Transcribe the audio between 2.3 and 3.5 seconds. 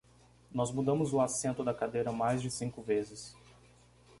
de cinco vezes.